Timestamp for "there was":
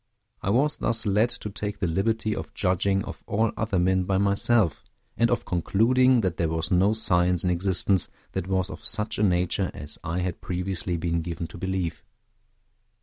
6.37-6.71